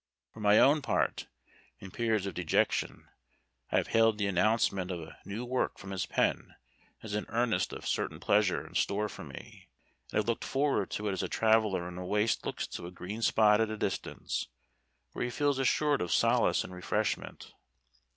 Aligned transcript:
For 0.33 0.39
my 0.39 0.57
own 0.57 0.81
part, 0.81 1.27
in 1.79 1.91
periods 1.91 2.25
of 2.25 2.33
dejection, 2.33 3.07
I 3.71 3.77
have 3.77 3.89
hailed 3.89 4.17
the 4.17 4.25
announcement 4.25 4.89
of 4.89 4.99
a 4.99 5.19
new 5.25 5.45
work 5.45 5.77
from 5.77 5.91
his 5.91 6.07
pen 6.07 6.55
as 7.03 7.13
an 7.13 7.27
earnest 7.29 7.71
of 7.71 7.85
certain 7.87 8.19
pleasure 8.19 8.65
in 8.65 8.73
store 8.73 9.07
for 9.07 9.23
me, 9.23 9.67
and 10.11 10.17
have 10.17 10.27
looked 10.27 10.43
forward 10.43 10.89
to 10.89 11.07
it 11.07 11.11
as 11.11 11.21
a 11.21 11.27
traveller 11.29 11.87
in 11.87 11.99
a 11.99 12.05
waste 12.07 12.47
looks 12.47 12.65
to 12.65 12.87
a 12.87 12.91
green 12.91 13.21
spot 13.21 13.61
at 13.61 13.69
a 13.69 13.77
distance, 13.77 14.47
where 15.11 15.23
he 15.25 15.29
feels 15.29 15.59
assured 15.59 16.01
of 16.01 16.11
solace 16.11 16.63
and 16.63 16.73
refreshment. 16.73 17.53